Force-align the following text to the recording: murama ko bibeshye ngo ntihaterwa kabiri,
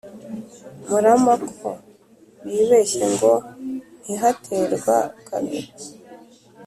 murama 0.87 1.33
ko 1.57 1.69
bibeshye 2.47 3.03
ngo 3.13 3.33
ntihaterwa 4.03 4.97
kabiri, 5.27 5.67